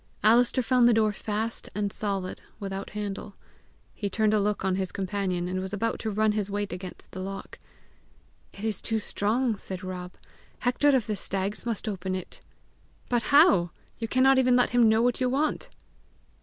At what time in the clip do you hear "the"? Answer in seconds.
0.87-0.95, 7.11-7.19, 11.05-11.15